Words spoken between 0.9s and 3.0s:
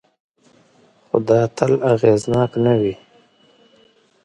خو دا تل اغېزناک نه وي.